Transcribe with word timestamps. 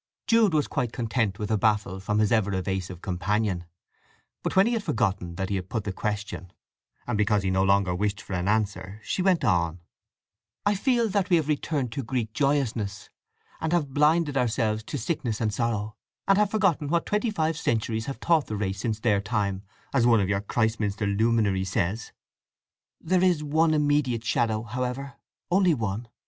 Jude 0.25 0.55
was 0.55 0.67
quite 0.67 0.91
content 0.91 1.37
with 1.37 1.51
a 1.51 1.59
baffle 1.59 1.99
from 1.99 2.17
his 2.17 2.31
ever 2.31 2.51
evasive 2.55 3.03
companion. 3.03 3.65
But 4.41 4.55
when 4.55 4.65
he 4.65 4.73
had 4.73 4.81
forgotten 4.81 5.35
that 5.35 5.49
he 5.49 5.57
had 5.57 5.69
put 5.69 5.83
the 5.83 5.93
question, 5.93 6.51
and 7.05 7.15
because 7.19 7.43
he 7.43 7.51
no 7.51 7.61
longer 7.63 7.93
wished 7.93 8.19
for 8.19 8.33
an 8.33 8.47
answer, 8.47 8.99
she 9.03 9.21
went 9.21 9.43
on: 9.43 9.79
"I 10.65 10.73
feel 10.73 11.07
that 11.09 11.29
we 11.29 11.35
have 11.35 11.47
returned 11.47 11.91
to 11.91 12.03
Greek 12.03 12.33
joyousness, 12.33 13.11
and 13.59 13.73
have 13.73 13.93
blinded 13.93 14.37
ourselves 14.37 14.81
to 14.85 14.97
sickness 14.97 15.39
and 15.39 15.53
sorrow, 15.53 15.95
and 16.27 16.35
have 16.39 16.49
forgotten 16.49 16.87
what 16.87 17.05
twenty 17.05 17.29
five 17.29 17.55
centuries 17.55 18.07
have 18.07 18.19
taught 18.19 18.47
the 18.47 18.57
race 18.57 18.79
since 18.79 18.99
their 18.99 19.21
time, 19.21 19.61
as 19.93 20.07
one 20.07 20.19
of 20.19 20.27
your 20.29 20.41
Christminster 20.41 21.05
luminaries 21.05 21.69
says… 21.69 22.11
There 22.99 23.23
is 23.23 23.43
one 23.43 23.75
immediate 23.75 24.25
shadow, 24.25 24.63
however—only 24.63 25.75
one." 25.75 26.07